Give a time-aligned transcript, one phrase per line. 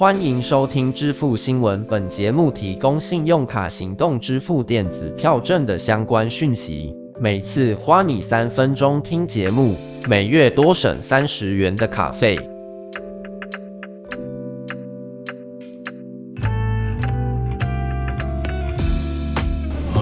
[0.00, 9.76] 欢迎收听支付新闻，本节目提供信用卡行动支付电子票证的相关讯息，每次花你三分钟听节目，
[10.08, 12.34] 每月多省三十元的卡费。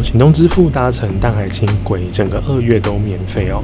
[0.01, 3.63] 行动支付搭乘淡海轻轨，整个二月都免费哦。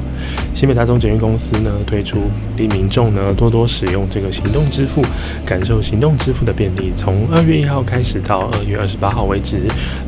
[0.65, 5.03] 新北大众捷运公司呢推出，鼓励民众呢多多使用这个行动支付，
[5.45, 6.91] 感受行动支付的便利。
[6.95, 9.59] 从二月一号开始到二月二十八号为止，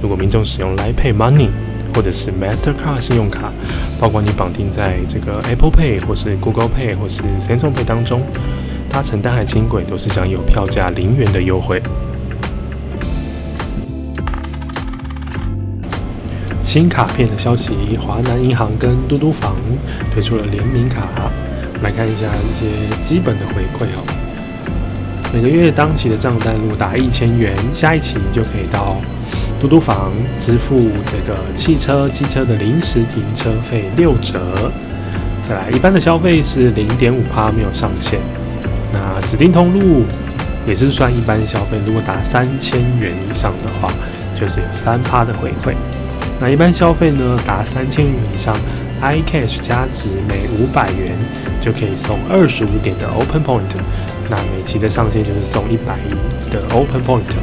[0.02, 1.50] 如果民众使用来 Pay Money
[1.94, 3.54] 或者是 Mastercard 信用卡，
[4.00, 8.24] 包括你绑定在这个 Apple Pay 或是 Google Pay 或是 Samsung Pay 当中，
[8.90, 11.80] 搭乘淡海轻轨都是享有票价零元的优惠。
[16.80, 19.56] 新卡片的消息，华南银行跟嘟嘟房
[20.14, 21.08] 推出了联名卡，
[21.82, 24.04] 来看一下一些基本的回馈哦。
[25.34, 28.96] 每个月当期的账单如果打一千元，下一期就可以到
[29.60, 34.72] 嘟嘟房支付这个汽车、机车的临时停车费六折。
[35.42, 38.20] 再来，一般的消费是零点五趴，没有上限。
[38.94, 40.04] 那指定通路
[40.68, 43.92] 也是算一般消费，如果打三千元以上的话，
[44.36, 45.74] 就是有三趴的回馈。
[46.40, 48.56] 那一般消费呢，达三千元以上
[49.02, 51.18] ，iCash 加值每五百元
[51.60, 53.76] 就可以送二十五点的 Open Point。
[54.30, 55.98] 那每期的上限就是送一百
[56.52, 57.36] 的 Open Point。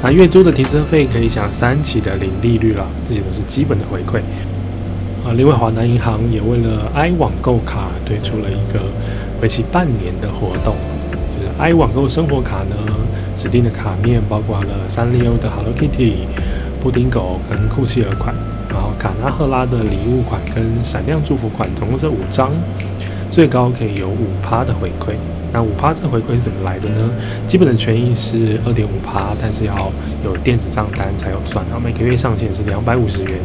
[0.00, 4.20] 那月租的停车费可以享三期的零利率了，这些都是基本的回馈。
[5.26, 8.80] 啊，另外华南银行也为了 i 网购卡推出了一个
[9.42, 10.76] 为期半年的活动，
[11.10, 12.76] 就是 i 网购生活卡呢，
[13.36, 16.28] 指定的卡面包括了三丽鸥的 Hello Kitty。
[16.80, 18.34] 布丁狗跟库奇尔款，
[18.68, 22.62] 然后卡纳赫拉的礼物款跟闪亮祝福款，总共这五张，
[23.28, 25.16] 最高可以有五趴的回馈。
[25.50, 27.10] 那五趴这回馈是怎么来的呢？
[27.46, 29.90] 基本的权益是二点五趴，但是要
[30.22, 31.64] 有电子账单才有算。
[31.66, 33.40] 然后每个月上限是两百五十元，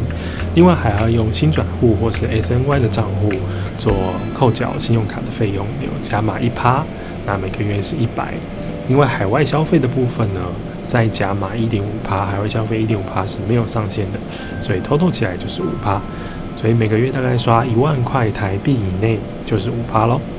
[0.53, 3.31] 另外还要用新转户或是 SNY 的账户
[3.77, 3.93] 做
[4.33, 6.85] 扣缴信用卡的费用，有加码一趴，
[7.25, 8.37] 那每个月是一百。
[8.87, 10.41] 另外海外消费的部分呢？
[10.93, 14.19] 再加码一点五趴，还会消费一点五趴是没有上限的，
[14.61, 15.99] 所以偷偷起来就是五趴，
[16.55, 20.21] 所以每个月大概刷一万块台币以内就是五趴喽。